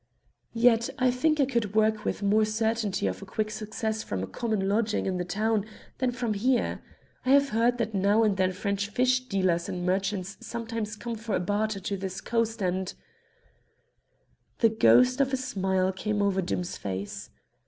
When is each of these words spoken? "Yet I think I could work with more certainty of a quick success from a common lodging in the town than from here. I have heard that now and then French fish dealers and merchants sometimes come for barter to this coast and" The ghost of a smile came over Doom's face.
"Yet 0.55 0.89
I 0.97 1.11
think 1.11 1.39
I 1.39 1.45
could 1.45 1.75
work 1.75 2.03
with 2.05 2.23
more 2.23 2.43
certainty 2.43 3.05
of 3.05 3.21
a 3.21 3.25
quick 3.27 3.51
success 3.51 4.01
from 4.01 4.23
a 4.23 4.25
common 4.25 4.67
lodging 4.67 5.05
in 5.05 5.17
the 5.17 5.23
town 5.23 5.63
than 5.99 6.09
from 6.09 6.33
here. 6.33 6.81
I 7.23 7.29
have 7.33 7.49
heard 7.49 7.77
that 7.77 7.93
now 7.93 8.23
and 8.23 8.35
then 8.35 8.51
French 8.51 8.87
fish 8.89 9.19
dealers 9.19 9.69
and 9.69 9.85
merchants 9.85 10.37
sometimes 10.39 10.95
come 10.95 11.13
for 11.17 11.37
barter 11.37 11.79
to 11.81 11.97
this 11.97 12.19
coast 12.19 12.63
and" 12.63 12.91
The 14.61 14.69
ghost 14.69 15.21
of 15.21 15.33
a 15.33 15.37
smile 15.37 15.91
came 15.93 16.23
over 16.23 16.41
Doom's 16.41 16.77
face. 16.77 17.29